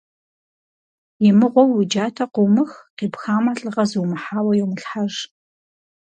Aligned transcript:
И 1.27 1.29
мыгъуэу 1.37 1.71
уи 1.75 1.85
джатэ 1.91 2.25
къыумых, 2.33 2.71
къипхамэ, 2.97 3.51
лӀыгъэ 3.61 3.83
зумыхьауэ 3.89 4.53
йомылъхьэж. 4.57 5.13